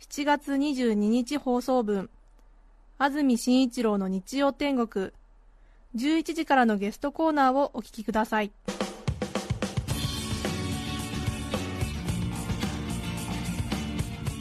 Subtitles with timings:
[0.00, 2.08] 7月22日放送分。
[2.98, 5.12] 安住紳一郎の日曜天国。
[5.94, 8.50] 11時からのゲストコーナーをお聞きください。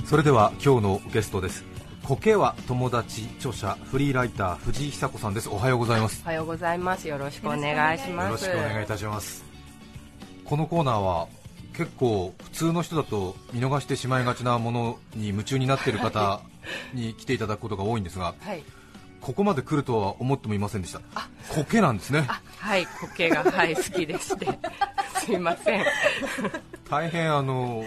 [0.05, 1.65] それでは今日のゲストです。
[2.03, 5.49] 苔は友達著者フリーライター藤井久子さんです。
[5.49, 6.21] おはようございます。
[6.23, 7.07] おはようございます。
[7.07, 8.47] よろしくお願いしよます。
[8.47, 9.43] ろしくお願いいたします。
[10.45, 11.27] このコーナーは
[11.79, 16.41] 結構普通の人だと見逃してしまいがちなものに夢中になっている方
[16.93, 18.65] に来ていただくことが多いんですがはい。
[19.21, 20.99] ここまで来るとは思ってもいませんでした。
[21.53, 22.25] 苔なんですね。
[22.27, 24.47] あ、はい、苔がはい好きでして、
[25.19, 25.85] すいません。
[26.89, 27.83] 大変あの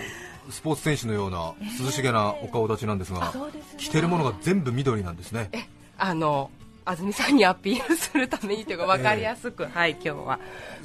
[0.50, 3.32] スポーツ選手のような涼しげなお顔立ちなんですが、
[3.78, 5.50] 着てるものが全部緑なんですね。
[5.96, 6.50] あの
[6.84, 10.40] 安住さんにアピールするためにというか分かりやすく、はい、今日は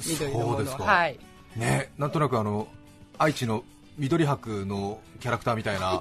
[0.06, 0.56] 緑のものを。
[0.56, 0.84] そうですか。
[0.84, 1.18] はい。
[1.56, 2.68] ねなんとなくあの
[3.18, 3.64] 愛知の
[3.98, 6.00] 緑博のキャラクターみたいな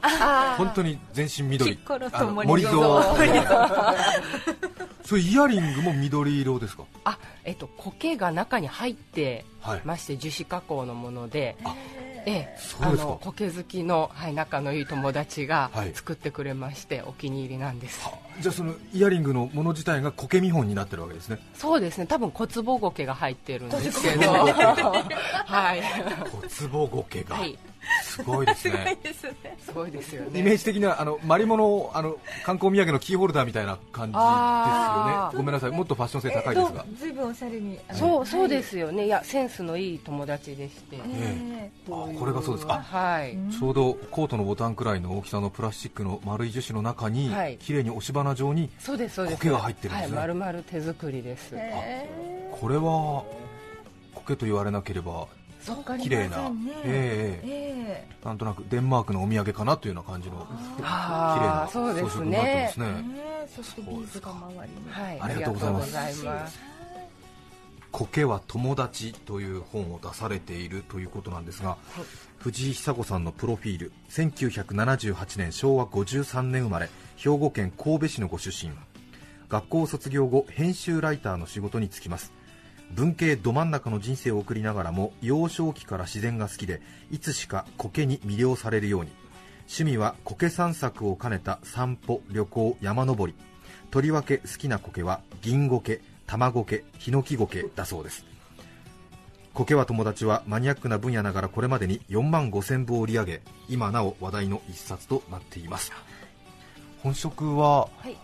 [0.57, 1.79] 本当に全身緑。
[2.45, 2.77] 森蔵
[5.07, 6.83] それイヤリングも緑色ですか？
[7.05, 9.81] あ、えっと苔が中に入ってはい。
[9.85, 11.55] まして樹脂加工のもので。
[11.63, 11.73] あ
[12.29, 15.93] ええ、あの苔好きの、はい、仲のいい友達がはい。
[15.93, 18.01] 作ってくれまして、お気に入りなんです。
[18.41, 21.39] じゃあそのイヤリングのもの自体が苔見本になってるわけですね。
[21.55, 22.05] そうですね。
[22.05, 24.29] 多分小坪苔が入ってるんですけど。
[24.43, 25.81] はい。
[26.43, 27.37] 小坪苔が。
[27.37, 27.57] はい
[28.03, 28.97] すごいですね。
[29.59, 35.37] すごいですよイメーねジ的にはあのマリモのあの観光土産のキーホルダーみたいな感じですよね。
[35.37, 35.71] ごめんなさい。
[35.71, 36.85] もっとファッション性高いですが。
[36.97, 37.79] ずいぶんおしゃれに。
[37.93, 39.05] そうそうですよね。
[39.05, 41.71] いやセンスのいい友達でして、え。
[41.87, 42.67] あこれがそうです。
[42.67, 43.37] かはい。
[43.51, 47.57] ちょうどコートのボタンくらいの大きさのプラスチックの丸い樹脂の中に、はい。
[47.57, 49.37] 綺麗に押し花状にそうですそうです。
[49.39, 50.17] 苔が入ってるんですね。
[50.17, 51.55] はい、丸々手作りです。
[52.51, 53.23] これは
[54.15, 55.27] 苔と言われなければ
[56.01, 56.51] 綺麗な、
[56.83, 60.47] ええなんとなくデンマークのお土産かなというような感じの。
[60.77, 62.87] 綺麗あな装飾になってますね。
[63.55, 66.59] そしてビーズが周りにはいありがとうございます。
[67.91, 71.77] 苔は友達という本を出されているということなんですが、
[72.37, 78.71] 藤井久子さんのプロフィール1978年昭和53年生まれ兵庫県神戸市のご出身。
[79.49, 82.33] 学校を卒業後編集ライターの仕事に就きます
[82.91, 86.81] 文系ど真ん中の人生を送りながらも幼少期から自然が好きで
[87.11, 89.11] いつしか苔に魅了されるように。
[89.67, 93.37] 趣味は苔散策を兼ねた散歩旅行山登り。
[93.91, 98.25] とりわけ好きな苔は銀苔玉苔ヒノキ苔だそうです。
[99.53, 105.91] 苔は友達はマニアックな分野ながらこれまでに4万5000部を売り上げ今なお話題の一冊となっています。
[107.03, 108.17] 本職ははい。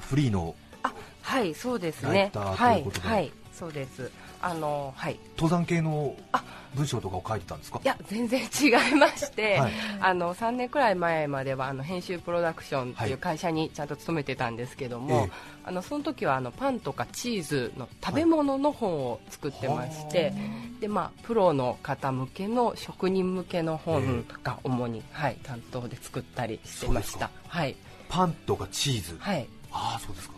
[0.00, 2.08] フリーのあはいそうですね。
[2.08, 3.08] ライターとはいいうことで。
[3.08, 4.10] はいそうです。
[4.42, 5.18] あのはい。
[5.36, 6.42] 登山系のあ
[6.74, 7.80] 文章とかを書いてたんですか？
[7.84, 9.72] いや全然違いまして、 はい。
[10.00, 13.10] あの3年くらい前まではあの編集プロダクションってはい。
[13.10, 15.30] いう会社にちゃんと勤めてたんですけども、ええ。
[15.64, 20.32] あのその時はあのパンとかチーズの食べ物の本を作ってまして、
[20.80, 27.30] でまあ、プロの方向けの職人向けの本が主に、はい、担当で作ったりしてました。
[27.46, 27.76] はい。
[28.08, 30.34] パンとかチーズ、はいああそうですか。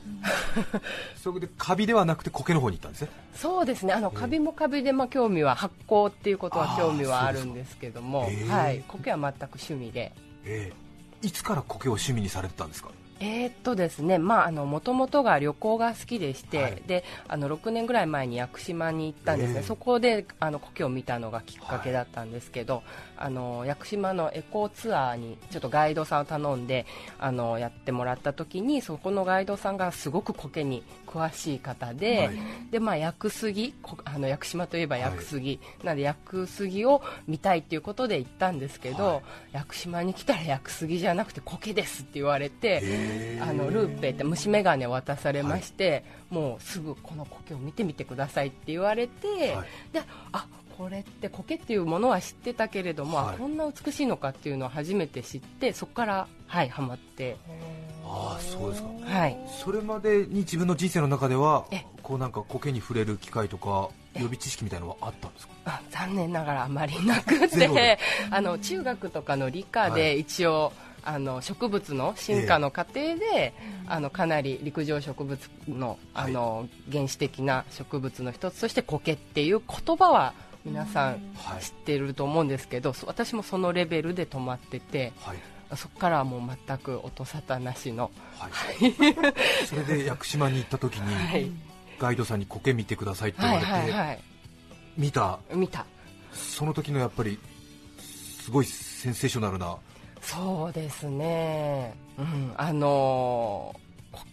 [1.23, 3.09] それでカビではなくて苔の方に行ったんですね。
[3.35, 3.93] そうですね。
[3.95, 8.31] あのカビもカビで、まあ、興味は発酵っていうことは興味はあるんですけども。
[8.49, 8.85] はい。
[8.89, 10.13] 苔は全く趣味で。
[10.45, 12.91] ええいつから苔を趣味にされてたんですか？
[13.25, 16.83] えーっとですね、まあ、あの、もともとが旅行が好きでして、はい。
[16.89, 19.59] で、あの、6年ぐらい前に屋久島に行ったんですね。
[19.59, 22.83] ええそこで、あの、苔を見たのがきっかけだったんですけど、
[23.17, 26.85] あの、屋久島のエコーツアーに、ちょっとガイドさんを頼んで、
[27.21, 32.37] あの、やってもらった時に、そこのガイドさんがすごく苔に詳しい方で、はい。
[32.73, 39.23] で、まあ、屋久杉、こあの、屋久島といえば屋久杉、なので、屋久杉を見たいっていうことで行ったんですけど、はい。
[39.53, 49.69] 屋久島に来たら屋久杉じゃなくて苔ですって言われて、へーあのルーペって虫眼鏡を渡されまして、もうすぐこの苔を見てみてくださいって言われて、はい。
[49.93, 53.37] であこれって苔っていうものは知ってたけれども、あはい。
[53.37, 57.37] こんな美しいのかっていうのを初めて知ってそこからはいハマって。
[58.05, 58.89] ああそうですか。
[59.05, 59.39] はい。
[59.63, 65.53] それまでに自分の人生の中ではえこうなんか苔に触れる機会とか予備知識みたいなのはあったんですか？
[65.65, 67.99] あ残念ながらあまりなくて
[68.31, 69.93] あの中学とかの理科はい。
[69.93, 70.73] で一応、
[71.05, 73.55] あの植物の進化の過程で、
[73.87, 80.35] あのかなり陸上植物のあの、原始的な植物の一つとして苔っていう言葉は
[80.65, 81.63] 皆さんはい。
[81.63, 85.39] 知ってると思うんですけど、そ私もそのレベルで止まっててはい。
[85.75, 88.93] そこからはもう全く音沙汰なしの、はい。
[89.67, 91.51] それで屋久島に行った時に、はい、
[91.99, 94.21] ガイドさんに苔見てくださいって言はいわれて、はいはい。
[94.99, 95.39] 見た？
[95.55, 95.87] 見た。
[96.35, 97.39] その時のやっぱり
[97.99, 99.77] すごいセンセーショナルな
[100.23, 103.83] そうですね、うん、あのー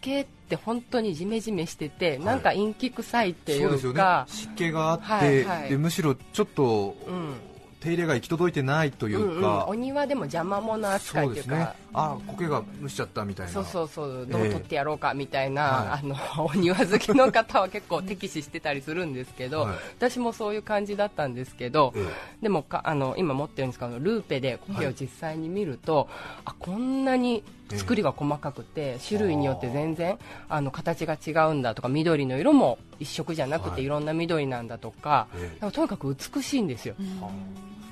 [0.01, 2.19] 苔って本当にジメジメしてて、い。
[2.19, 4.03] なんか陰気臭いっていそうですよね。
[4.27, 5.69] 湿気があって、はいはい。
[5.69, 7.35] でむしろちょっとうん。
[7.79, 9.69] 手入れが行き届いてないというか、うんうん。
[9.69, 11.55] お庭でも邪魔者扱いそうですね。
[11.55, 13.51] っていうかあ苔が蒸しちゃったみたいな。
[13.51, 16.15] そうそうそうええどう取ってやろうかみたいな、はいあの
[16.45, 19.75] お庭好きの方は結構敵視してたりするんですけど、はい。
[19.97, 22.05] 私もそういう感じだったんですけど、え
[22.41, 26.09] でもかあの今持ってるんですけどルーペで苔を実際に見ると、
[26.45, 27.43] あこんなに
[27.75, 33.75] 作りが細かくて、種類によって全然あの形が違うんだとか緑の色も一色じゃなくはい。
[33.77, 35.27] ていろんな緑なんだとか,、
[35.59, 36.95] かとにかく美しいんですよ。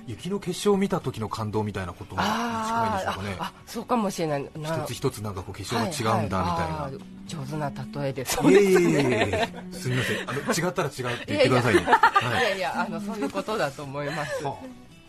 [0.08, 3.36] 雪の結晶を見た時の感動みたいなことに近いんでしょうかね。
[3.40, 4.50] ああそうかもしれない。
[4.56, 6.94] な一つ一つなんかこう結晶が違うんだみたいな、はい。
[6.94, 7.02] はい。
[7.28, 7.70] 上手な
[8.02, 8.40] 例えです。
[8.42, 10.30] いえいえいねえいえすみません。
[10.30, 11.82] あの違ったら違うって言ってくださいね。
[11.82, 12.44] いはい。
[12.44, 14.44] やいやあのそういうことだと思います。
[14.44, 14.66] はあ。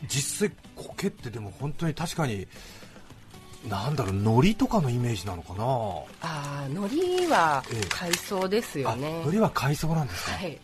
[0.08, 2.46] 実際苔ってでも本当に確かに
[3.68, 5.64] なんだろう海苔とかのイメージなのかな。
[5.64, 10.58] ああ海苔はええ海藻ですよあね海苔は海藻なんですか、はい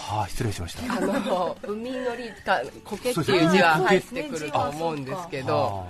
[0.00, 0.92] はあ失礼しました。
[0.96, 5.86] あの海のりか苔っていう字は苔入ってくると思うんですけどは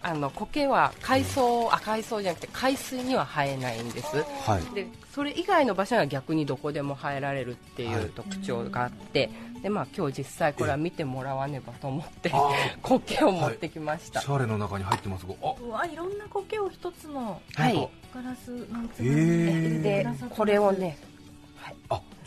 [0.00, 4.06] あの苔は海藻あ海藻じゃなくて海水には生えないんです。
[4.46, 4.62] あはい。
[4.74, 8.04] でそれ以外の場所には逆にどこでも生えられるっていはい。
[8.04, 9.28] う特徴があって、
[9.62, 12.50] でまあ今日実際これは見てもらわねばと思って あ
[12.82, 15.54] 苔を持ってきました、シャーレの中に入ってますがあ。
[15.60, 17.88] うわいろんな苔を一つのはい。
[18.14, 21.07] ガラスなんつうへーでこれをねあ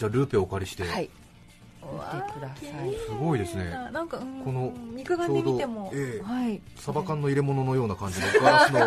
[0.01, 1.09] じゃあルーペをお借りして、はい。
[1.83, 2.95] 見てください。
[3.06, 3.69] すごいですね。
[3.94, 6.24] なんかうんこの肉眼で見てもええ。
[6.24, 6.59] はい。
[6.75, 8.80] サバ缶の入れ物のような感じのガラスの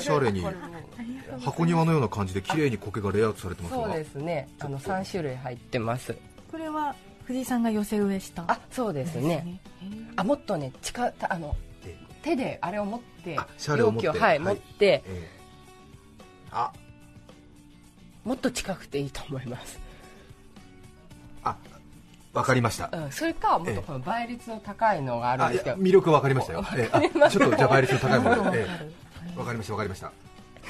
[0.00, 0.44] シャーレに
[1.40, 3.84] 箱庭のような感じで綺麗に苔がレイアウトされてますが。
[3.84, 4.48] そうですね。
[4.58, 6.16] あの3種類入ってます。
[6.50, 8.42] これは藤井さんが寄せ植えした？
[8.48, 9.60] あそうですね。
[10.16, 11.54] あもっとね近あの
[11.84, 13.38] え手であれを持って
[13.68, 14.38] 容器を、はいはい。
[14.40, 14.84] 持って。
[14.86, 15.28] ええ。
[16.50, 16.72] あ。
[18.24, 19.80] もっと近くていいと思います、
[21.44, 21.56] あ
[22.32, 22.90] わかりました。
[22.92, 25.76] うん、それかもっとこの倍率の高いのがあるんですけど。
[25.76, 27.20] や魅力わかりましたよ、ええ。
[27.22, 28.66] あちょっとじゃあ倍率の高いもので、 え
[29.36, 29.38] え。
[29.38, 30.12] わかりましたわかりました。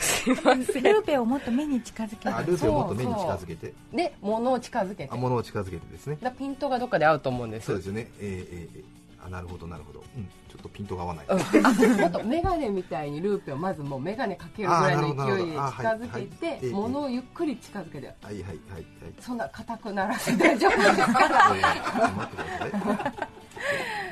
[0.01, 0.63] すいません。
[0.63, 3.75] ルーペをもっと目に近づけるあルーペをもっと目に近づけて。
[3.93, 5.09] で物を近づけて。
[5.11, 6.19] あ物を近づけてですね。
[6.23, 7.67] だピントがどっかで合うと思うんです。
[7.67, 8.09] そうですよね。
[8.21, 8.98] ええええええ
[9.29, 18.07] あなるほどなるほど、うん、ちょっとピントが合わない、うん、 あもっと眼鏡みたいにルーペをまずもう眼鏡かけるぐらいの勢いで近づけて物をゆっくり近づけて。
[18.07, 18.85] はいはいはいはい。
[19.21, 23.29] そんな硬くならせて大丈夫ですかええちょっと待ってください。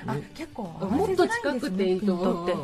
[0.09, 2.55] あね結構もっと近くていいと思って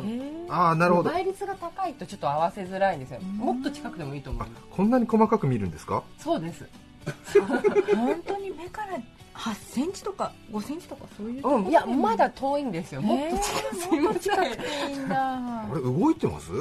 [0.49, 1.09] ああなるほど。
[1.09, 3.19] 倍率が高いとちょっと合わせづらいんですよ。
[3.21, 4.43] もっと近くでもいいと思う。
[4.43, 6.03] あこんなに細かく見るんですか？
[6.19, 6.65] そうです。
[7.95, 8.97] 本当に目から
[9.35, 13.01] 8センチとか5センチとかそういううんいやまだ遠いんですよ。
[13.01, 13.97] もっと近くすい
[14.91, 15.15] いいんだ。
[15.17, 16.51] あれ動いてます？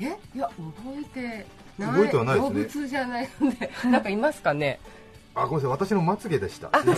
[0.00, 0.16] え？
[0.34, 0.50] いや
[0.84, 1.46] 動いて
[1.78, 1.92] ない。
[1.96, 2.62] 動いてはないですね。
[2.62, 3.70] 動物じゃないので。
[3.90, 4.80] なんかいますかね？
[5.34, 5.70] あごめんなさい。
[5.70, 6.68] 私のまつげでした。
[6.72, 6.82] あ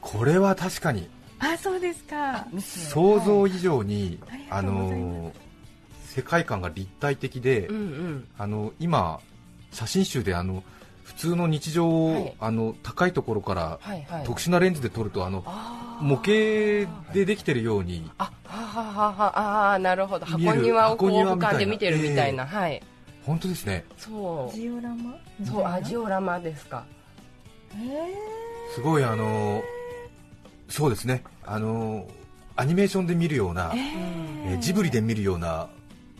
[0.00, 1.08] これは確かに。
[1.38, 2.46] あそうですか。
[2.58, 4.18] 想像以上に、
[4.50, 5.32] あありがとうございの
[6.06, 8.26] 世界観が立体的で、うんうん。
[8.38, 9.20] あの今
[9.72, 10.75] 写真集であの普
[11.16, 12.34] 通の日常を、はい。
[12.38, 14.24] あの高いところからはいはい。
[14.24, 15.44] 特殊なレンズで撮るとあの
[16.00, 16.30] 模型
[17.12, 18.10] でできてるように。
[18.18, 20.26] あははははなるほど。
[20.26, 21.54] 箱庭をこう箱庭みたいな。
[21.54, 22.82] 俯瞰で見てるみたいな、はい。
[23.24, 23.84] 本当ですね。
[23.96, 24.56] そう。
[24.56, 25.18] ジオラマ？
[25.44, 26.84] そうアジオラマですか。
[27.74, 29.62] へすごいあの
[30.68, 31.24] そうですね。
[31.44, 32.06] あの
[32.56, 33.78] アニメーションで見るような、え
[34.52, 35.68] えージブリで見るような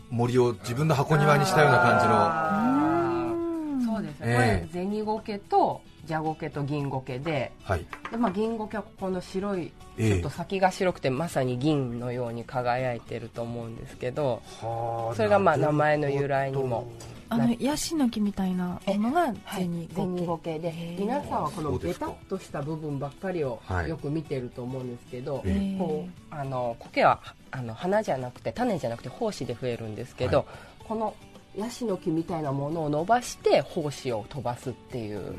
[0.09, 2.05] 森を自分の箱庭にしたような感じ
[2.81, 2.86] の
[3.97, 4.67] そうですね、ええ。
[4.67, 7.85] これ銭苔と蛇苔と銀苔ではい。
[8.11, 10.11] で、まあ、銀苔はここの白いええ。
[10.11, 16.91] ちょっと先が白くてまさに銀のように輝いてると思うんですけどはあそれがまあ名前の由来にも。
[17.29, 20.95] あのヤシの木みたいなものが銭銭苔苔で。
[20.97, 25.77] 皆さんはこのベタっとした部分ばっかりをはいよく見てると思うんですけど、ええ。
[25.77, 27.19] こうあの苔は
[27.51, 30.47] あの花じゃなくて種じゃなくて胞子で増えるんですけど、はい。
[30.87, 31.13] この
[31.57, 35.33] ヤシの木みたいなものを伸ばして胞子を飛ばすっていう。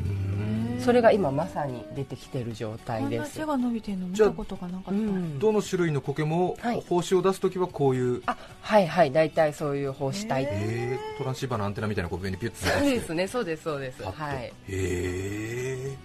[0.80, 3.44] それが今まさに出てきてる状こ態です。
[3.44, 5.38] が伸びてるの見たことがなかった、うん。
[5.38, 6.80] どの種類の苔もはい。
[6.80, 9.12] 胞子を出すときはこういう、あはいはい。
[9.12, 10.46] 大体そういう胞子体。
[10.50, 11.18] えー。
[11.18, 12.98] トランシーバーのアンテナみたいなこう上にピュッとそう出して。
[12.98, 13.28] ですね。
[13.28, 14.02] そうですそうです。
[14.02, 14.44] はい。
[14.44, 15.96] へえ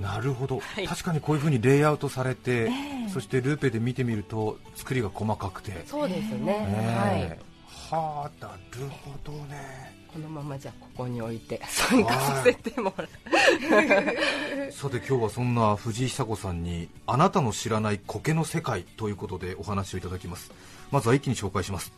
[0.00, 0.86] なるほど、はい。
[0.86, 2.70] 確かにこういうふうにレイアウトされて、え
[3.06, 3.08] え。
[3.08, 6.38] そしてルーペで見てみると作りが細かくて、そうですね。
[6.38, 7.55] ねはい
[7.90, 9.94] はあなるほどね。
[10.12, 14.72] このままじゃあここに置いて参加させてもらう。
[14.72, 20.50] さて今日はそんな藤井久子さんにあなたの知らない苔の世界ということでお話をいただきます。
[20.90, 21.92] まずは一気に紹介します。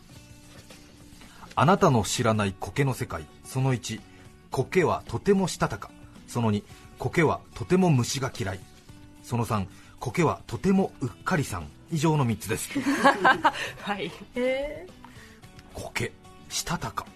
[1.54, 4.00] あなたの知らない苔の世界その1
[4.50, 5.90] 苔はとてもしたたか。
[6.26, 6.62] その2
[6.98, 8.60] 苔はとても虫が嫌い。
[9.22, 9.66] その3
[10.00, 11.68] 苔はとてもうっかりさん。
[11.90, 12.68] 以上の3つです。
[13.80, 14.12] はい
[15.78, 16.12] 苔。
[16.48, 17.06] したたか。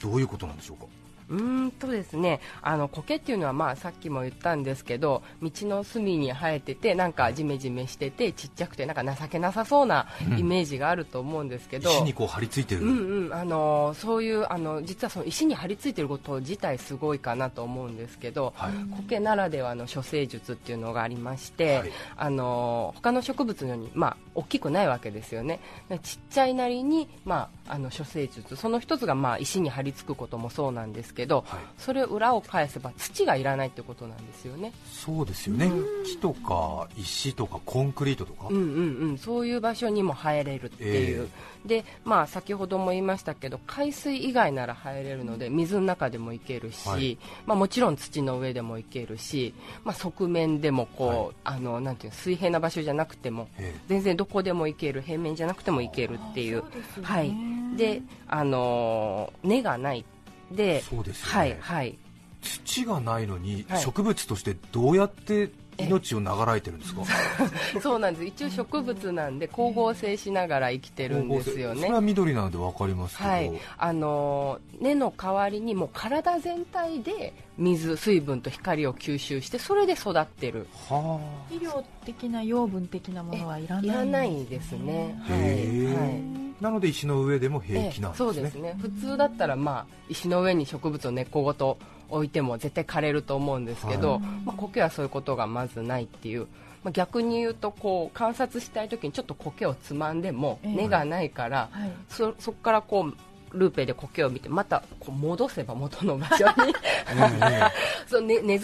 [0.00, 0.86] どういうことなんでしょうか？
[1.32, 10.06] うーんとですねあの苔っていうのは、まあ、さっきも言ったんですけど道の隅に生えててなんかジメジメしててちっちゃくてなんか情けなさそうな
[10.38, 13.34] イメージがあると思うんですけど、石にこう張り付いてる、うんうん。
[13.34, 18.72] あのそういうあの実はその石に張り付いてること自体すごいかなと思うんですけど、はい。
[18.96, 21.92] 苔ならではの処世術っていうのがありまして、はい。
[22.16, 25.60] あの他の植物のように、まあ、大きくないわけですよね。
[25.88, 28.56] でちっちゃいなりに、まあ、あの処世術。
[28.56, 31.44] その一つが、まあ、石に張り付くこともそうなんですけど、はい。
[31.78, 34.72] それを裏を返せば土がいらないってことなんですよね。
[34.90, 35.70] そうですよね、
[36.04, 38.62] 木とか石とかコンクリートとか、うんうん
[39.10, 41.28] うん、そういう場所にも入れるっていう、
[41.64, 47.18] でまあ、先ほども言いましたけど海水以外なら入れるので水の中でも行けるし、はい。
[47.46, 56.64] まあ、もちろん土の上でも行けるし、まあ、側面でもこう、あのなんていうの水平な場所じゃなくてもえ全然どこでも行ける平面じゃなくても行けるっていう。
[57.02, 57.32] はい、
[57.76, 60.04] で、あのー根がない
[60.52, 61.32] でそうですよね。
[61.38, 61.98] はいはい。
[62.42, 63.80] 土がないのに、はい。
[63.82, 67.02] 植物としてどうやって命を流られてるんですか？
[67.80, 68.24] そうなんです。
[68.26, 71.80] 一応植物なんで光合成しながら生きてるんですよね。
[71.82, 80.66] それは緑なので分かりますけど、はい、あのー根の代わりにもう体全体で水水分と光を吸収してそれで育ってる。
[80.88, 85.16] は肥料的な養分的なものはいらないいらないですね。
[85.28, 86.06] あ、はい、は
[86.38, 88.76] いなので石の上でも平気なんですね、そうですね。
[88.80, 91.76] 普通だったら、まあ、石の上に植物を根っこごと
[92.08, 94.20] 置いても絶対枯れると思うんですけど、はい。
[94.44, 96.46] まあ、苔はそういうことがまずないっていう、
[96.84, 100.72] まあ、逆に言うとこう観察したい時にちょっと苔をつまんでもええ。
[100.72, 101.68] 根がないから、
[102.08, 103.14] そこからこう
[103.54, 106.74] ルーペで苔を見てまたこう戻せば元の場所に。
[108.06, 108.58] そう根根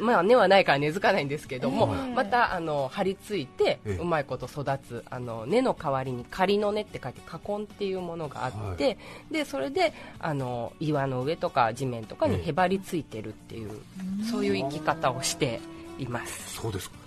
[0.00, 3.98] まあ、根はないから根付かないんですけども、ええまたあの張り付いてええ。
[4.00, 8.94] うまいこと育つあの根の代わりに仮の根って書いて花根っていうものがあって、は
[9.30, 13.70] でそれであの岩の上とか地面とかにへばりついてるっていう、
[14.30, 15.60] そういう生き方をして
[15.98, 16.54] います。
[16.54, 17.02] そうですか。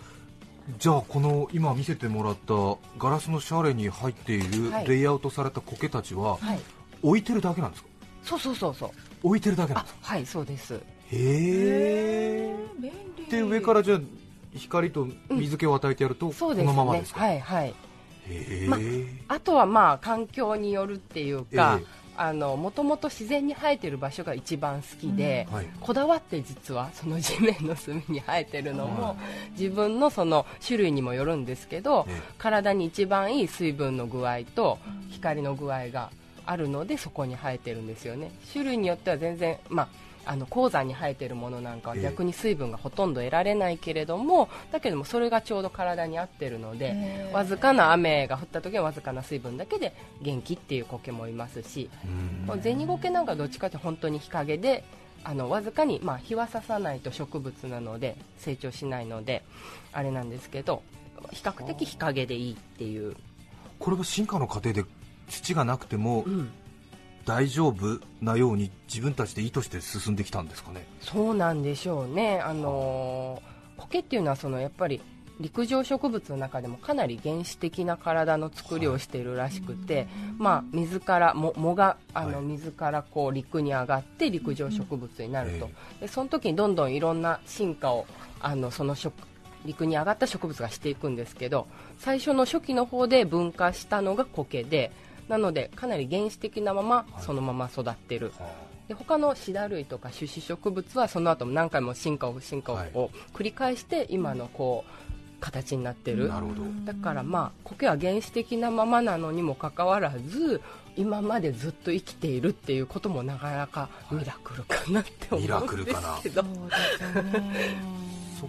[0.80, 2.54] じゃあこの今見せてもらった
[2.98, 4.88] ガラスのシャーレに入っているはい。
[4.88, 6.60] レイアウトされた苔たちははい、
[7.08, 7.90] 置いてるだけなんですか？
[8.24, 8.90] そうそうそうそう。
[9.24, 10.00] 置いてるだけなんあですか？
[10.02, 10.74] はいそうです。
[10.74, 10.80] へ
[11.12, 13.26] え便利。
[13.32, 14.00] で上からじゃあ
[14.56, 17.76] 光と水気を与えてやると、うですねのままですか、はいはい。
[18.68, 18.78] ま
[19.28, 22.06] あとはまあ環境によるっていうかええ。
[22.18, 25.68] あのもともと自然に生えてる場所が一番好きで、はい。
[25.82, 29.16] こだわって実はその地面の隅に生えてるのも、は
[29.52, 33.44] 自分のその種類にもよるんですけど、ええ体に一番い。
[33.44, 34.80] い水分の具合と
[35.12, 36.10] 光の具合が
[36.46, 38.32] あるのでそこに生えてるんですよね。
[38.52, 39.88] 種類によっては全然まあ
[40.28, 42.02] あの鉱山に生えてるものなんかはええ。
[42.02, 46.92] 逆に水分がほとんど得られないけれども、だけどもそれがちょうど体に合ってるので、へ
[47.30, 47.32] え。
[47.32, 51.92] わずかな雨が降った時にはわずかな水分だけで元気っていう苔もいますし、
[52.50, 52.62] うん。
[52.62, 54.84] 銭苔なんかどっちかって本当に日陰で
[55.24, 59.44] あのわずかに、まあ、日はささないと植物なので成長しないので
[59.92, 60.84] あれなんですけど
[61.32, 63.16] 比較的日陰でいいっていう、
[63.80, 64.84] これは進化の過程で
[65.28, 66.50] 土がなくてもうん、
[67.26, 70.86] 大丈夫なように自分たちで意図して進んできたんですかね？
[71.02, 72.40] そうなんでしょうね。
[72.40, 75.02] あのー苔っていうのはそのやっぱり
[75.42, 82.46] 陸上植物の中でもかなり原始的な体の作りをしているらしくて、まあ、水から藻藻があのはい。
[82.46, 88.06] 水からこう陸に上がって陸上植物になると、えでその時にどんどんいろんな進化を
[88.40, 89.14] あのその植
[89.66, 91.68] 陸に上がった植物がしていくんですけど
[91.98, 94.92] 最初の初期の方で分化したのが苔で
[95.28, 97.24] なのでかなり原始的なままはい。
[97.24, 98.32] そのまま育ってる、
[98.88, 106.30] で他のシダ類とか種子植物はその後も何回も進化を進化を繰り返して今のこう形になってる。
[106.30, 106.62] なるほど。
[106.86, 110.62] だからまあ苔は原始的なままなのにもかかわらず
[110.96, 118.05] 今までずっと生きているっていうこともなかなかミラクルかなって思うんですけど、そうですよね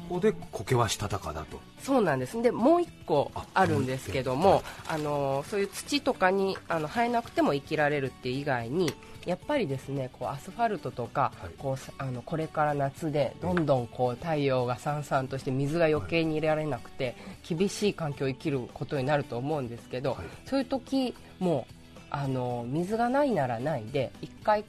[0.08, 1.60] そこで苔はしたたかだと。
[1.80, 2.40] そうなんです。
[2.42, 8.92] でもう一個ああるんですけどもあのそういう土とかにあの生えなくても生きられるっていう以外に
[9.24, 11.50] やっぱりですねこうアスファルトとか、はい。
[11.58, 17.16] こうさあのこれから夏でどんどんこう太陽がさんさんとして水が余計に入れられなくて、
[17.48, 20.24] 厳しい環境を生きることになると思うんですけど、はい。
[20.44, 21.66] そういう時も
[22.10, 24.64] あの水がないならないで一回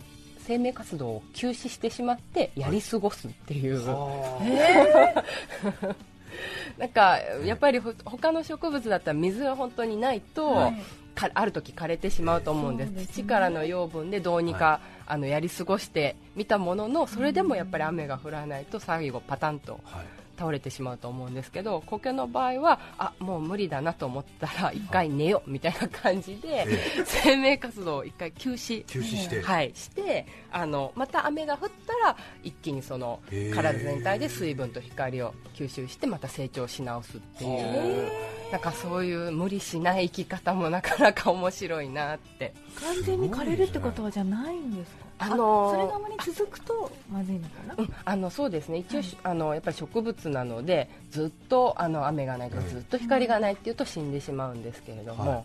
[0.47, 3.83] 生命活動を休止してしまってやり過ごすっていう、
[6.77, 10.77] なんかやっぱりほ他の植物だったら水が本当にないと、はい。
[11.17, 13.13] かある時枯れてしまうと思うんです,、ですね。
[13.13, 20.05] 土からの養分でどうにか、あのやり過ごしてみたもののそれでもやっぱり雨が降らないと最後パタンとはい
[20.37, 28.85] 倒れてしまうと思うんですけど苔の場合はあもう無理だなと思ったら一回寝ようみたいな感じで、え生命活動を一回休止。
[28.85, 33.19] 休止して、はい、してあのまた雨が降ったら一気にその
[33.53, 38.11] 体全体で水分と光を吸収してまた成長し直すっていう。
[38.51, 42.53] なんかそういう無理しない生き方もなかなか面白いなって。
[42.79, 45.06] 完全に枯れるってことはじゃないんですか？
[45.19, 47.75] あのーそれがあまり続くとまずいのかな？
[47.77, 48.77] うん、あのそうですね。
[48.77, 55.43] 一応、あのやっぱり植物なのでずっとあの雨がないとずっと光がないっていうと死んでしまうんですけれども、はい。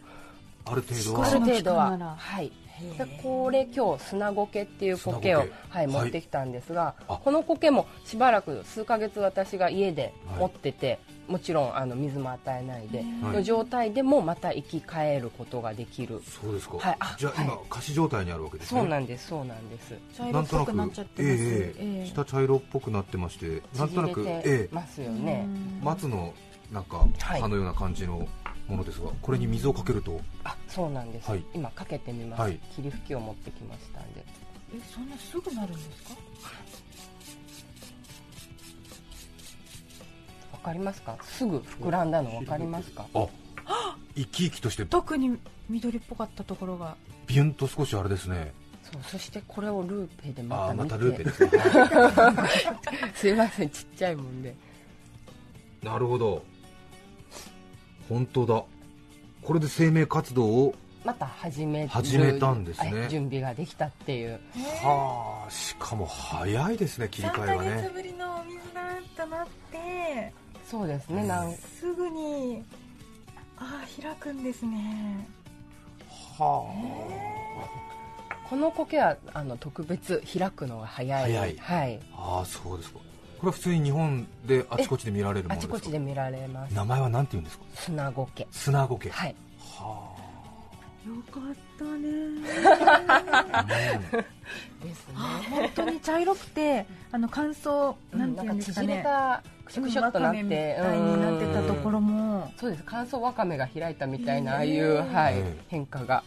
[0.64, 1.26] ある程度少は？
[1.26, 2.16] ある程度は。
[2.18, 2.52] はい。
[2.98, 5.86] でこれ今日砂苔っていう苔をはい、はい。
[5.86, 7.20] 持ってきたんですがあ。
[7.22, 10.40] この苔もしばらく数ヶ月私が家ではい。
[10.40, 10.98] 持ってて、
[11.32, 13.06] もちろんあの水も与えないで、はい。
[13.36, 16.96] の状態でもまた生き返ることができる、そうですか、はい。
[17.00, 17.64] あじゃあ今、はい。
[17.70, 18.80] 仮死状態にあるわけですね。
[18.80, 19.94] そうなんですそうなんです。
[20.14, 21.34] 茶色っぽくなっちゃってます。
[21.34, 22.06] ええええ。
[22.06, 24.58] 下茶色っぽくなってましてなんとなく縮れええ。
[24.68, 25.48] てますよね、
[25.82, 26.34] 松の
[26.70, 27.40] なんかはい。
[27.40, 28.28] 葉のような感じの
[28.68, 30.20] ものですが、これに水をかけると。
[30.44, 31.44] あそうなんです、はい。
[31.54, 32.60] 今かけてみます、はい。
[32.76, 34.24] 霧吹きを持ってきましたんで。
[34.74, 36.20] えそんなすぐなるんですか？
[40.62, 41.16] かりますか？
[41.22, 43.06] すぐ膨らんだのわかりますか？
[43.14, 43.26] あ
[44.16, 44.84] 生き生きとして。
[44.84, 45.38] 特に
[45.68, 46.96] 緑っぽかったところが。
[47.26, 48.52] ビュンと少しあれですね。
[48.82, 50.82] そうそしてこれをルーペであまた見て。
[50.82, 52.48] あまたルーペですね、は
[53.14, 54.54] すいませんちっちゃいもんで。
[55.82, 56.42] いなるほど。
[58.08, 58.64] 本当だ。
[59.42, 61.88] これで生命活動をまた始める。
[61.88, 62.92] 始めたんですね。
[63.00, 64.40] はい準備ができたっていう。
[64.82, 70.32] はあしかも早いですね切り替えが3ヶね月ぶりのお水だとなって
[70.72, 71.22] そうですね。
[71.26, 72.64] なんすぐに
[73.58, 75.28] ああ開くんですね。
[76.38, 76.64] は
[78.48, 81.32] この苔はあの特別開くのが早い。
[81.34, 81.56] 早い。
[81.58, 82.98] はい、あああそうですか。
[82.98, 83.02] こ
[83.42, 85.84] れは普通に日本であちこちで見られるもあちのですか？
[85.84, 86.74] こちで見られます。
[86.74, 87.64] 名前は何て言うんですか？
[87.74, 89.34] 砂苔砂苔はい。
[89.58, 90.11] は
[91.06, 92.08] よかったね。
[93.52, 93.64] あ、
[94.84, 95.14] ですね。
[95.50, 99.00] 本当に茶色くてあの乾燥なんていうんですかね。
[99.02, 102.52] たクシュクシュっとなってみたいになってたところも。
[102.56, 102.82] そうです。
[102.86, 106.22] 乾燥わかめが開いたみたいなああいう、はいええ変化が。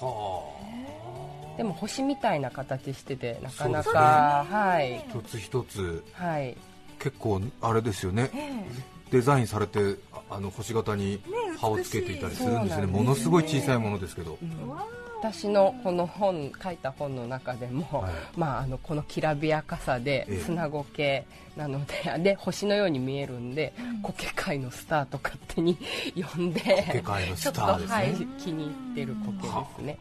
[0.00, 0.42] は
[1.56, 4.96] でも星みたいな形しててなかなか、はい。
[4.96, 6.04] あ一つ一つ。
[6.12, 6.56] はい
[6.98, 8.30] 結構あれですよね。
[8.34, 11.20] えデザインされてああの星型に
[11.58, 12.86] 葉をつけていたりするんですね。
[12.86, 12.92] ね。
[12.92, 14.68] ものすごい小さいものですけど、うん。
[14.68, 14.84] わ
[15.18, 18.12] 私のこの本書いた本の中でも、はい。
[18.36, 20.40] まあ、あのこのきらびやかさでええ。
[20.40, 21.24] 砂苔
[21.56, 24.02] なので で星のように見えるんでうん。
[24.02, 25.78] 苔界のスターと勝手に
[26.36, 29.98] 呼んで苔界のスちょっと、ターですね、はい、気に入ってる苔ですね。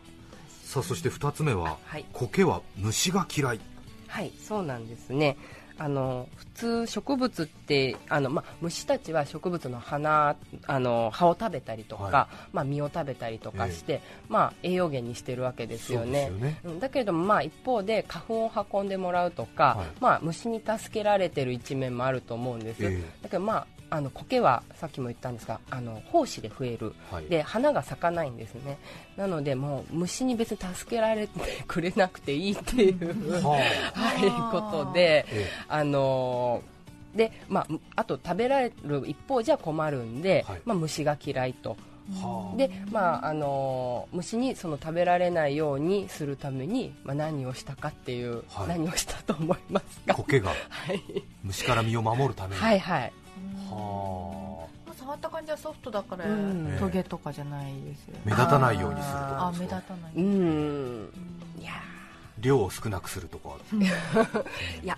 [0.64, 2.06] さあそして2つ目ははい。
[2.12, 3.60] 苔は虫が嫌い。
[4.08, 5.38] はいそうなんですね
[5.78, 10.36] あの普通植物ってあの、まあ、虫たちは植物の花
[10.68, 16.30] あの葉を食べたりとか、はまあ、実を食べたりとかして、まあ、栄養源にしてるわけですよね。
[16.30, 16.60] ね。
[16.64, 19.88] うんだけれども、まあ、一方で花粉を運んでもらうとか、はい。
[20.00, 26.94] まあ、虫に助けられてる一面もあると思うんです、えだけど、まあ、あの苔はさっきも言ったんですがあの胞子で増える。
[27.12, 27.26] はい。
[27.26, 28.78] で花が咲かないんですね。
[29.16, 33.52] なのでもう虫に別に助けられてくれなくていいっていう、は
[33.94, 35.48] はい、ことであ、え。
[35.70, 40.62] あのーでまあ、あと食べられる一方じゃ困るんで、はい。
[40.66, 41.78] まあ、虫が嫌いと。
[42.12, 42.58] えはあ。
[42.58, 48.68] で、まああのー虫にその食べられないようにするために、まあ、何をしたかっていう、はい。
[48.68, 50.14] 何をしたと思いますか？
[50.16, 50.50] 苔が。
[50.50, 50.56] は
[50.94, 51.02] い、
[51.44, 52.62] 虫から身を守るために。
[52.62, 53.14] はいはい
[53.70, 54.94] はあ。
[54.98, 56.78] 触った感じはソフトだからうん。
[56.80, 58.22] トゲとかじゃないですよね。
[58.26, 60.12] 目立たないようにするとあ目かですか立たない。
[60.16, 61.10] ううん。
[61.60, 61.72] いや
[62.40, 63.50] 量を少なくするとか。
[63.74, 64.44] ー
[64.84, 64.98] いや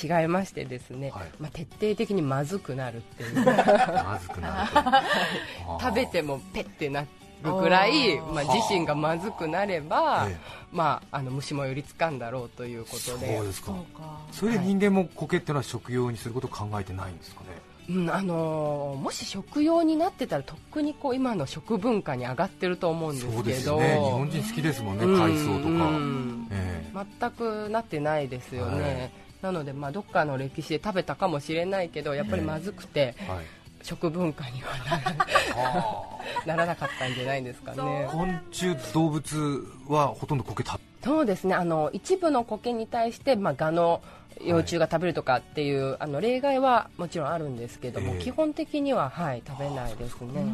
[0.00, 1.28] 違いましてですね、はい。
[1.40, 3.34] まあ、徹底的にまずくなるっていう。
[3.44, 4.70] まずくなる
[5.80, 7.04] 食べてもペッてな
[7.42, 10.36] るぐらい、まあ、自身がまずくなれば、ええ。
[10.72, 13.66] まあ、あの虫も寄りつかんだろうということそうでですか。
[13.68, 14.18] そうか。
[14.32, 17.46] それで人間も苔っていうのは食用にすることを考えてないんですかね？
[17.90, 23.38] うんあのーもし食用になってたらとっくにこう今の食文化に上がってると思うんですけど。
[23.38, 23.94] そうですよね。
[23.94, 25.20] 日本人好きですもんねうん。
[25.20, 26.48] 海藻とか、うん。
[26.50, 27.06] ええ。
[27.20, 29.10] 全くなってないですよね、はい。
[29.40, 33.46] なので、まあ、どっかの歴史で食べたかもしれないけどやっぱりまずくて、はい
[33.82, 38.08] 食文化にはなら ならなかったんじゃないですかね。
[38.10, 41.54] 昆虫動物はほとんど苔食そうですね。
[41.54, 44.02] あの一部の苔に対して、まあ、ガの
[44.42, 48.18] 幼虫が食べるとかっていう、あの例外はもちろんあるんですけども、ええ。
[48.18, 50.44] 基本的には、はい、食べないですね。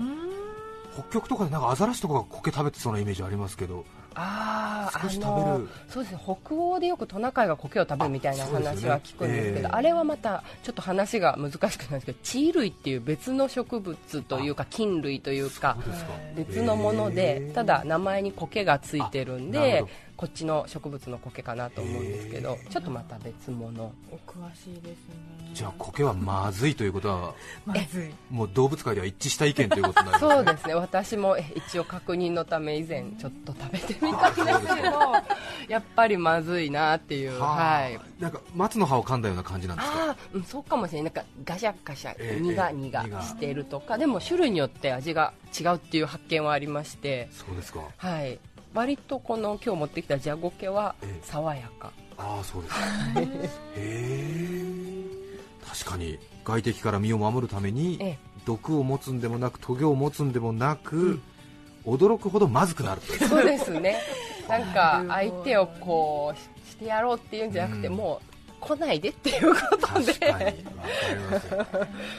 [0.95, 3.85] 北極とかでなんかアザラシとかが苔食べてそうなイメージありますけど
[4.15, 5.71] あー少しあの食べる。
[5.89, 6.21] そうですね。
[6.23, 9.81] 北欧でよくトナカイが苔を食べるみたいな話は聞くんですけどあえ。
[9.81, 15.77] えれはまたちょっと話が難しくなるんですけど地衣類っていう別の植物というか菌類というか
[16.37, 19.85] 別のもので、ただ名前に苔がついてるんで
[20.17, 23.93] こっちの植物の苔かなと思うんですけどちょっとまた別物。
[24.13, 24.95] お詳しいですね。
[25.53, 27.35] じゃあ苔はまずいということは
[27.67, 28.15] まずい。
[28.31, 30.35] もう動物界では一致した意見ということになりますね。
[30.35, 30.75] そうですね。
[30.75, 35.13] 私もえ一応確認のため以前ちょっと食べてみたんですけど
[35.69, 37.39] やっぱりまずいなっていう。
[37.41, 37.81] はあ。
[37.83, 38.01] はい。
[38.21, 39.97] なんか松の葉を噛んだような感じなんですか？
[39.99, 41.13] ああ、うん、そうかもしれない。
[41.13, 43.19] なんかガシャガシャええ苦ええ々。
[43.21, 43.99] 苦してるとか。
[43.99, 47.29] でも種類によって味が違うっていう発見はありまして。
[47.33, 47.81] そうですか。
[47.97, 48.39] はい
[48.75, 51.21] 割とこの今日持ってきたジャゴケはええ。
[51.23, 51.93] 爽やか。
[52.19, 52.75] ああそうです。
[52.75, 52.81] か
[53.21, 53.25] へ
[53.77, 55.05] え。
[55.67, 58.19] 確かに外敵から身を守るためにええ。
[58.45, 61.21] 毒を持つんでもなくトゲを持つんでもなく、
[61.87, 63.97] 驚くほどまずくなるそうですね。
[64.49, 66.37] なんか相手をこう
[66.69, 67.95] ししてやろうっていうんじゃなくて、うん。
[67.95, 68.34] もう
[68.65, 70.13] 来ないでっていうこと確かに。
[70.13, 70.65] でわかり
[71.31, 71.47] ます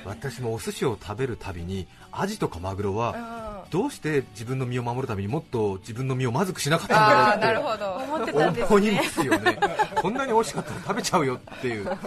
[0.05, 7.73] 私もお寿司を食べるたびにアジとかマグロはあどうして自分の身を守るためにもっと自分の身をまずくしなかったんだろ
[8.19, 9.59] うってたんですって思いねますよね。
[10.01, 11.85] こんなに美味しかったら食べちゃうよっていう。
[11.85, 11.97] は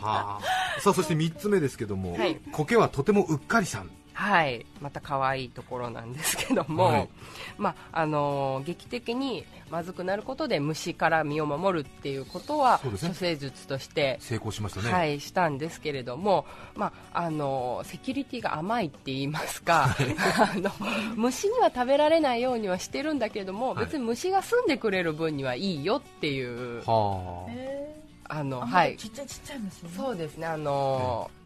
[0.00, 0.40] あ。
[0.80, 2.36] さあそして3つ目ですけども、はい。
[2.52, 7.08] 苔はとてもうっかりさんはい、また可愛いところなんですけども、はい。
[7.56, 13.08] まああのー劇的にまずくなることで虫から身を守るっていうことはそうですね。
[13.08, 20.70] 処世術として、成功しましたね、はい、したんですけれども、まああのーセキュリティが甘いって言いますか あの
[21.16, 23.86] 虫には食べられないようにはしてるんだけども、はい。
[23.86, 27.50] 別に虫が住んでくれる分にはいいよっていうはあ。
[27.50, 28.00] へ
[28.32, 28.96] あのはい。
[28.96, 29.90] ちっちゃいちっちゃい虫ね。
[29.96, 30.46] そうですね。
[30.46, 31.39] あのー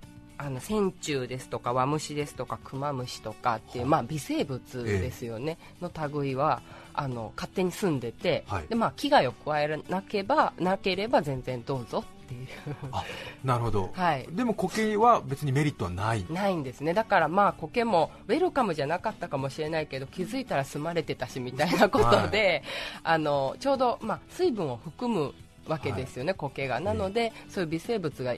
[0.44, 6.61] あの線虫ですとかワムシですとかクマムシとかっていう、まあ、微生物ですよね、の類は
[6.92, 8.66] あの勝手に住んでて、はい。
[8.68, 12.46] でまあ、危害を加えなけばなければ全然どうぞっていう。
[12.92, 13.02] あ
[13.42, 14.28] なるほど、 はい。
[14.30, 16.26] でも苔は別にメリットはない。
[16.28, 16.92] ないんですね。
[16.92, 22.62] だからまあ苔もウェルカムじゃなかったかもしれないけど気づいたら住まれてたしみたいなことで、
[23.02, 25.35] あのちょうど、まあ、水分を含む
[25.66, 26.80] わけですよね、苔が。
[26.80, 28.35] なので、そういう微生物が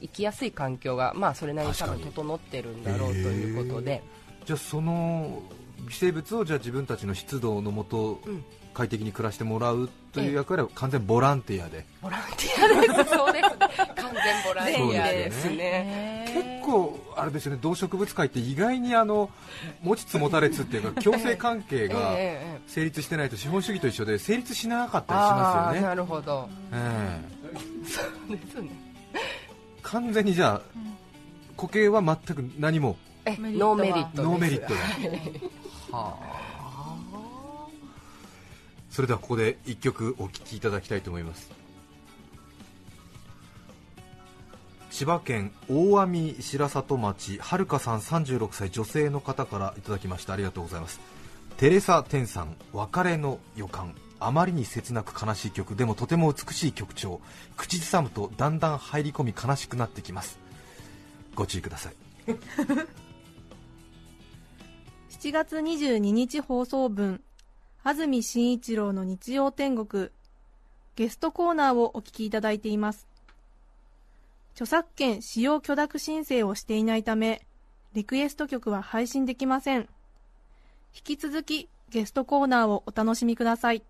[0.00, 4.02] 生きやすい環境が、まあ、それなりに多分整ってるんだろうということで、
[4.44, 5.42] じゃあその
[5.88, 8.44] 微生物をじゃあ自分たちの湿度のもとうん。
[8.76, 13.10] 快適に暮らしてもらうという役割は完全ボランティアで、ボランティアです。
[13.10, 13.56] そうですね。
[13.96, 16.60] 完全ボランティアですそうね。
[16.60, 17.58] 結構あれですよね。
[17.62, 19.30] 動植物界って意外にあの
[19.82, 25.88] 持ちつ持たれつっていうか 共生関係ええがええ成立してないと資本主義と一緒で成立しなかったりしますよね。
[25.88, 26.46] なるほど。
[26.70, 27.20] え
[27.86, 28.02] そ
[28.34, 28.68] うですね。
[28.82, 28.85] え
[29.86, 30.62] 完全にじゃあ
[31.56, 32.96] 固形は全く何も。
[33.26, 34.80] ノーメリットノーメリットだ。
[35.96, 37.66] はあ。
[38.90, 41.50] それではここで一曲お聴きいただきたいと思います。
[44.90, 50.32] 千葉県大網白里町はるかさん36歳女性の方からいただきました。
[50.32, 51.00] ありがとうございます。
[51.58, 57.20] テレサ・テンさん別れの予感あまりに切なく悲しい曲でもとても美しい曲調
[57.56, 60.38] 口ずさむとだんだん入り込み悲しくなってきます。
[61.34, 61.94] ご注意ください。
[65.10, 67.22] 7月22日放送分
[67.82, 70.10] 安住紳一郎の日曜天国。
[70.96, 73.06] ゲストコーナーをお聞きいただいています。
[74.52, 77.46] 著作権使用許諾申請をしていないため
[77.92, 79.88] リクエスト曲は配信できません。
[80.94, 83.82] 引き続きゲストコーナーをお楽しみください。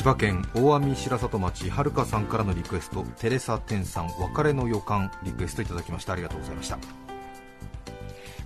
[0.00, 6.14] 千葉県大網白里町はるかさんからのリクエストテレサ・テンさん別れの予感リクエストいただきました。
[6.14, 6.78] ありがとうございました。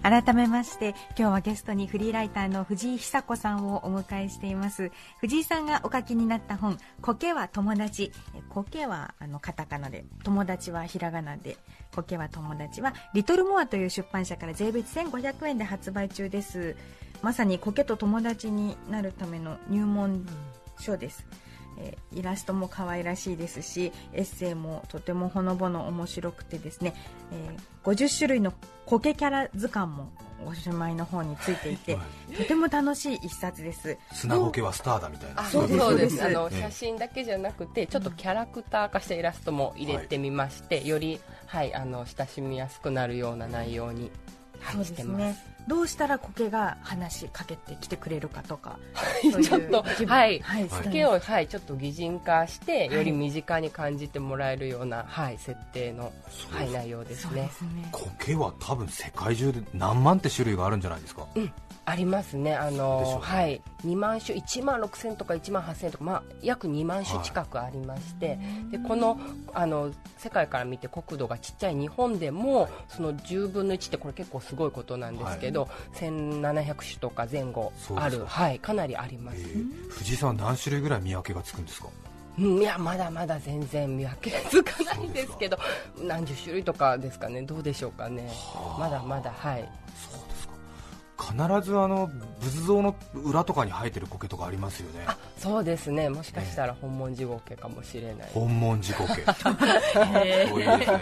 [0.03, 4.91] 改めまして今日はゲストにフリーライターの藤井久子さんをお迎えしています。
[5.21, 10.05] 藤井さんがお書きになった本「苔は友達」え苔はあのカタカナで。
[10.25, 11.57] 友達はひらがなで。
[11.95, 16.75] 苔は友達はリトルモアという出版社から税別1500円で発売中です。
[17.23, 20.27] まさに苔と友達になるための入門
[20.79, 21.27] 書です、
[21.79, 26.95] えーイラストも可愛らしいですしエッセイもとてもほのぼの面白くてですね、
[27.33, 28.55] えー50種類の
[28.87, 30.11] 苔キャラ図鑑も
[30.47, 32.03] おしまいの方についていて、は
[32.37, 33.97] とても楽しい一冊です。
[34.13, 35.43] 砂苔はスターだみたいな。
[35.43, 35.79] あそうです。
[35.81, 36.25] そうです。
[36.25, 36.61] あのええ。
[36.63, 44.11] 写真だけじゃなくてちょっとキャラクター化したイラストも入れてみまして、より、はい、あの親しみやすくなるような内容に、
[44.61, 45.19] はい、してます。
[45.19, 48.79] ですねどうしたら苔が話しかけてきてくれるかとか
[49.23, 50.41] いそういうちょっとはい。
[50.41, 52.93] はい苔を、はい、ちょっと擬人化してはい。
[52.93, 56.13] より身近に感じてもらえるような、はい、設定の、
[56.51, 57.31] はい、内容ですね。
[57.31, 57.89] そうですね。
[57.93, 61.27] 苔は多分世界中で何万って種類があるんじゃないですか、
[61.87, 62.55] ありますね。
[62.55, 63.21] あの、うね。
[63.21, 68.39] はい、2万種1万6000とか1万8000とか、まあ、約2万種近くありまして、
[68.71, 69.19] でこの
[69.53, 75.54] あの世界から見て国土がちっちゃい日本でもその10分の1ってこれ結構すごいことなんですけど、
[75.95, 81.89] 1700種とか前後ある、はい、かなりあります、えー藤井さんは何種類ぐらい見分けがつくんですか？
[82.37, 85.57] うん、いやまだまだ全然見分けつかないですけど
[86.03, 87.43] 何十種類とかですかね。
[87.43, 88.29] どうでしょうかね。
[88.79, 89.69] まだまだはい。
[90.11, 90.55] そうですか。
[91.17, 95.05] 必ずあの仏像の裏とかに生えてる苔とかありますよね。
[95.07, 96.09] あそうですね。
[96.09, 99.15] もしかしたら本文字合計かもしれない、本文字苔。
[100.25, 100.49] ね。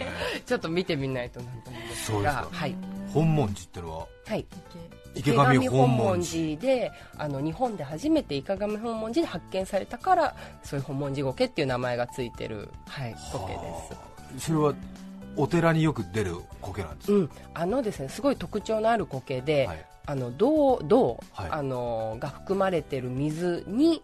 [0.45, 2.41] ちょっと見てみないとなんともですそうですか。
[2.43, 2.75] がはい、
[3.13, 4.07] 本文字ってのは？
[4.25, 4.45] はい、
[5.15, 13.59] 池上本文字であの日本で初めて池上本文字で発見されたからそういう本文字苔っていう名前がついてる、はい、苔で
[14.39, 14.45] す。
[14.47, 14.73] それは
[15.35, 19.85] お寺によく出る苔なんですか、うん、あのですねすごい特徴のある苔で、はい。
[20.05, 21.49] あの銅銅、はい。
[21.49, 24.01] あのが含まれてる水に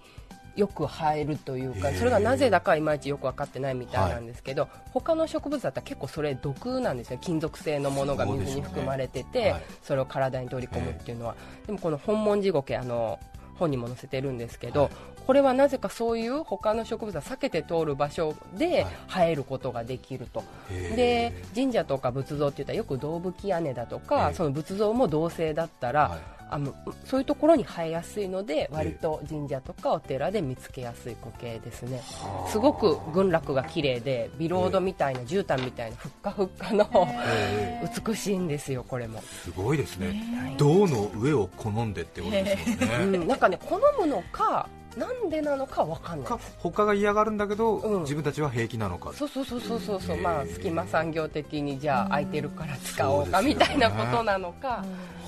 [0.59, 9.97] よく生えるというかそれがなぜだかいまいちよく分かってないみたいなんですけど、他の植物だったら結構それ毒なんですよ金属製のものが水に含まれててそ,、はい。
[9.97, 13.19] れを体に取り込むっていうのは、でもこの本文字苔あの
[13.55, 14.91] 本にも載せてるんですけど、はい。
[15.25, 18.93] これはなぜかそういう他の植物は避けて通る場所ではい。
[19.07, 20.95] 生えることができると、へー。
[20.95, 24.33] で神社とか仏像って言ったらよく銅吹き屋根だとか、ええ。
[24.35, 26.73] その仏像も銅製だったら、はいあの
[27.05, 32.01] そういうところに生えやすいので割と神社とかお寺で見つけやすい苔ですね。
[32.47, 40.07] すごく群落が綺麗でビロードみたいな絨毯みたいなふっかふっかのへ美しいんですよこれも、ーすごいですね。
[40.07, 43.17] はい銅の上を好んでってことですもんね。
[43.19, 46.55] うん、なんかね好むのかなんでなのかわかんないかです。
[46.57, 48.01] 他が嫌がるんだけど、うん。
[48.01, 49.13] 自分たちは平気なのか。
[49.13, 54.83] そうそうそうそうそうそう、まあ隙間産業的にじゃあ空いてるから使おうかみたいなことなのか。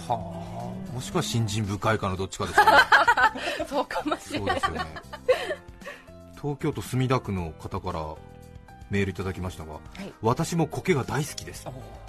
[0.07, 2.71] はあもしくは信心深いかのどっちかですよね。
[3.67, 4.59] そうかもしれない。
[4.59, 4.85] そうですよね。
[6.41, 8.15] 東京都墨田区の方から
[8.89, 10.13] メールいただきましたが、はい。
[10.21, 11.67] 私も苔が大好きです。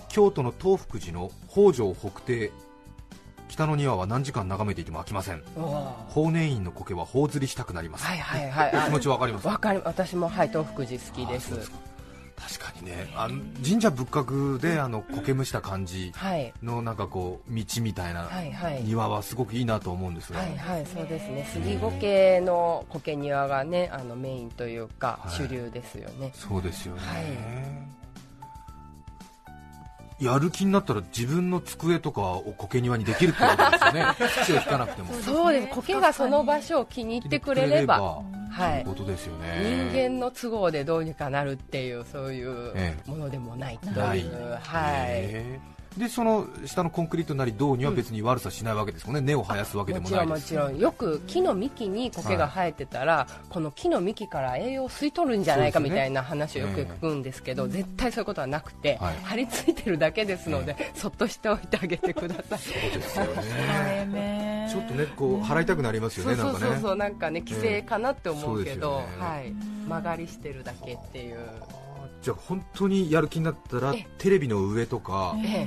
[0.09, 2.51] 京都の東福寺の北条北庭
[3.49, 5.42] 北の庭は何時間眺めていても飽きません。
[6.09, 8.73] 法然院の苔は頬ずりしたくなります、はいはいはい。
[8.75, 11.71] あ気持ちわかりますわかり私もはい東福寺好きです
[12.42, 13.12] 確かにね。
[13.16, 16.52] あの神社仏閣であの苔むした感じはい。
[16.62, 18.28] のなんかこう道みたいな
[18.83, 21.48] 庭はすごくいいなと思うんですが、はいはいそうですね。
[21.52, 25.35] 杉苔の苔庭がねあのメインというかはい。
[25.35, 27.20] 主流ですよね、そうですよね、は
[30.20, 30.24] い。
[30.24, 34.07] やる気になったら自分の机とかを苔庭にできるってことですよね。
[34.44, 35.12] 土を引かなくても。
[35.14, 38.22] そうです苔がその場所を気に入ってくれれば
[38.53, 38.85] はい。
[38.85, 44.21] ということですよ人ね間の都合でどうにかなるっていうそういうえものでもないとない。
[44.21, 44.61] いう、はい。
[45.09, 50.40] へーでその下のコンクリートなり銅には別に悪さしないわけですもんね、根を生やすわけでもないです。
[50.40, 59.16] もちろんよく木の幹に苔が生えてたら、この木の幹から栄養を吸い取るんじゃないかみたいな話をよく聞くんですけど、絶対そういうことはなくて、はい。
[59.22, 62.59] 張り付いてるだけですので、そっとしておいてあげてください。
[62.59, 63.31] そうですよね。
[64.02, 64.68] えね。
[64.70, 67.40] ちょっとねこう払いたくなりますよそうねなんかねそうそうそうなんかね。
[67.40, 69.07] 規制かなって思うけど、ね。
[69.18, 69.52] はい、
[69.88, 71.38] 曲がりしてるだけっていう、
[72.22, 75.66] じゃあ本当にやる気になったらえテレビの上とかえ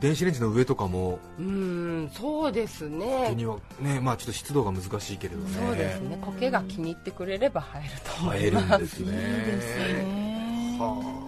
[0.00, 3.34] 電子レンジの上とかもうーんそうですね。
[3.80, 5.50] ねまあちょっと湿度が難しいけれどね。
[5.66, 6.18] そうですね。
[6.20, 8.68] 苔が気に入ってくれれば生えると思生えいます。
[8.70, 9.06] るんですね。
[9.06, 10.76] いいですね。
[10.78, 11.24] は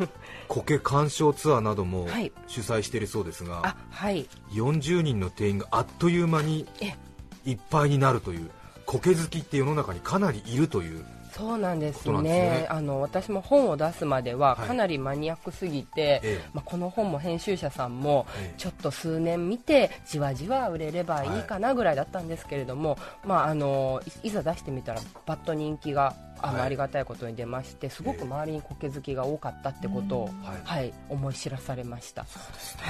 [0.00, 0.08] あ。
[0.48, 2.32] 苔鑑賞ツアーなどもはい。
[2.48, 4.26] 主催しているそうですが、あはい。
[4.52, 6.96] 40人の定員があっという間にえ
[7.44, 8.50] いっぱいになるという
[8.86, 11.04] 苔好きって世の中にかなりいるという
[11.36, 12.22] そうなんですね。
[12.22, 12.66] ね。
[12.70, 14.68] あの私も本を出すまでははい。
[14.68, 16.48] かなりマニアックすぎて、ええ。
[16.52, 18.54] まあ、この本も編集者さんもええ。
[18.56, 26.14] ちょっと数年見てじわじわ売れればいいかなぐらいだったんですけれども、まあ、あのいいざ出してみたらバッと人気が
[26.44, 26.66] あの、はい。
[26.66, 30.34] ありがたいことに出ましてすごく周りに苔好きが多かったってことを、はい。
[30.64, 32.28] はい、思い知らされました、は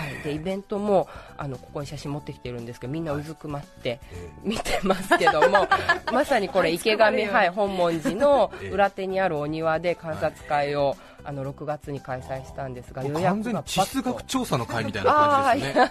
[0.08, 5.68] い、でイベントもあのここに写真持ってきてるんですけどみんなうずくまってえ見てますけども、
[6.12, 8.68] まさにこれ池上、はい、本門寺のええ。
[8.70, 15.90] 裏手にあるお庭で観察会を、あの6月に開催したんですが予約完全にが地質学調査の会みたいな感じですね。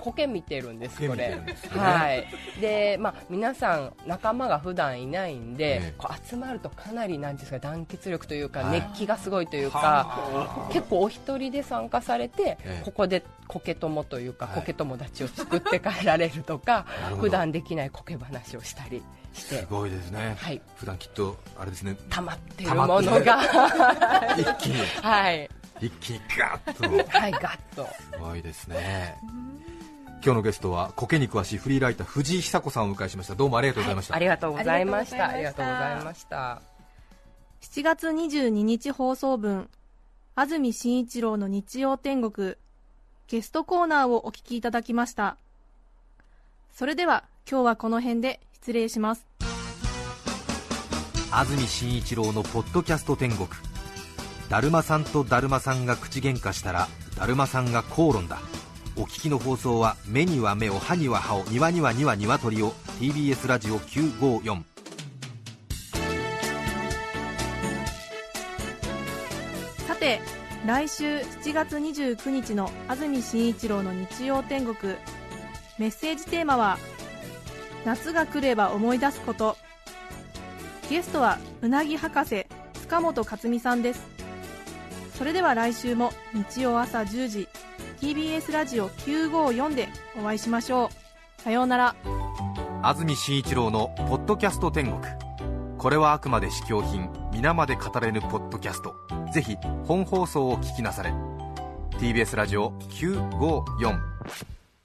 [0.00, 1.28] 苔 見てるんですこれ。
[1.28, 1.56] ね。
[1.70, 2.26] はい。
[2.60, 5.94] でまあ皆さん仲間が普段いないんで、ええ。
[5.96, 8.80] こう集まるとかなりなんですか団結力というか、はい。
[8.80, 12.82] 熱気がすごいというかは結構お一人で参加されて、ええ。
[12.84, 14.54] ここで苔友というかはい。
[14.60, 19.58] 苔友達を作って帰られるとか、 なる普段できない苔話をしたりして。
[19.58, 20.60] すごいですね、はい。
[20.76, 21.96] 普段きっとあれですね。
[22.10, 23.42] 溜まってるものが。
[24.36, 24.86] 一気に。
[25.02, 25.50] はい。
[25.80, 27.18] 一気にガッと。
[27.18, 27.86] はいガッと。
[28.12, 29.16] すごいですね。
[30.24, 33.34] 今日のゲストは苔に詳しいフリーライター藤井久子さんをお迎えしました。
[33.34, 35.28] どうもありがとうございました、ありがとうございました。
[35.28, 36.62] ありがとうありがとうごございまざいました。
[37.60, 39.68] 7月22日放送分。
[40.34, 42.56] 安住紳一郎の日曜天国
[43.28, 45.36] ゲストコーナーをお聞きいただきました。
[46.72, 49.26] それでは今日はこの辺で失礼します。
[51.32, 53.48] 安住紳一郎のポッドキャスト天国。
[54.48, 58.38] だるまさんとだるまさんが口喧嘩したらだるまさんが口論だ。
[58.98, 64.62] お聞きの放送は目には目を歯には歯を庭には庭には鳥を TBS ラジオ954
[69.86, 70.20] さて
[70.64, 74.94] 来週7月29日の安住紳一郎の日曜天国。
[75.78, 76.78] メッセージテーマは
[77.84, 79.56] 「夏が来れば思い出すこと」
[80.88, 84.02] ゲストはうなぎ博士塚本克美さんです。
[85.14, 87.48] それでは来週も日曜朝10時
[88.00, 89.88] TBS ラジオ954で
[90.18, 90.90] お会いしましょ
[91.38, 91.42] う。
[91.42, 91.94] さようなら。
[92.82, 95.00] 安住紳一郎の「ポッドキャスト天国」
[95.78, 98.94] これはあくまで試供品皆まで語れぬポッドキャスト。
[99.36, 101.12] ぜひ本放送を聞きなされ。
[101.98, 104.00] TBS ラジオ954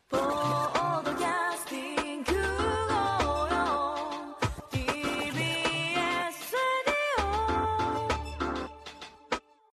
[0.09, 2.31] ポッドキャスティング
[4.69, 4.83] TBS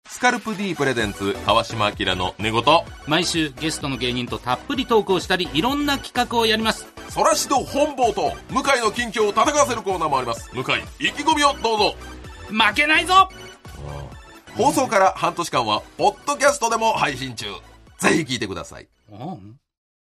[0.08, 2.64] スカルプ D プレゼンツ川島明の寝言。
[3.06, 6.88] 毎週ゲストの芸人とたっぷりトークをしたりいろんな企画をやります。
[7.10, 10.50] そらしど本坊と向井の近況を戦わせるコーナーもあります。
[10.52, 10.64] 向井
[10.98, 11.94] 意気込みをどうぞ。
[12.50, 13.28] 負けないぞ
[14.56, 17.46] 放送から半年間はポッドキャストでも配信中。
[17.98, 18.88] ぜひ聞いてください。
[19.10, 19.58] うん。